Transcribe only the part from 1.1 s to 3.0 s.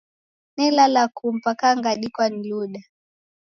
ku mpaka ngadikwa ni luda.